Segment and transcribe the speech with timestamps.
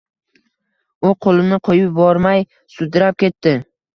[1.09, 2.43] U qo‘limni qo‘yib yubormay,
[2.77, 3.57] sudrab ketdi.